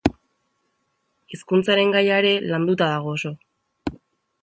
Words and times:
Hizkuntzaren 1.35 1.93
gaia 1.99 2.19
ere 2.25 2.35
landuta 2.53 2.91
dago 2.97 3.15
oso. 3.19 3.37